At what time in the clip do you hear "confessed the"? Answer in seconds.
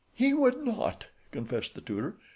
1.31-1.81